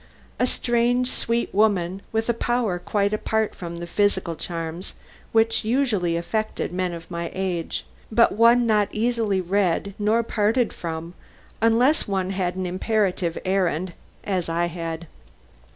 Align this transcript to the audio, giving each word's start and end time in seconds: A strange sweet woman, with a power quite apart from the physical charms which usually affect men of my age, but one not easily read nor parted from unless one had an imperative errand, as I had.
A 0.39 0.47
strange 0.47 1.11
sweet 1.11 1.53
woman, 1.53 2.01
with 2.11 2.27
a 2.27 2.33
power 2.33 2.79
quite 2.79 3.13
apart 3.13 3.53
from 3.53 3.77
the 3.77 3.85
physical 3.85 4.35
charms 4.35 4.95
which 5.31 5.63
usually 5.63 6.17
affect 6.17 6.59
men 6.71 6.91
of 6.93 7.11
my 7.11 7.29
age, 7.35 7.85
but 8.11 8.31
one 8.31 8.65
not 8.65 8.89
easily 8.91 9.41
read 9.41 9.93
nor 9.99 10.23
parted 10.23 10.73
from 10.73 11.13
unless 11.61 12.07
one 12.07 12.31
had 12.31 12.55
an 12.55 12.65
imperative 12.65 13.37
errand, 13.45 13.93
as 14.23 14.49
I 14.49 14.65
had. 14.65 15.05